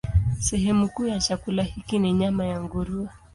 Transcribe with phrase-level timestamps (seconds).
[0.39, 3.09] Sehemu kuu ya chakula hiki ni nyama ya nguruwe.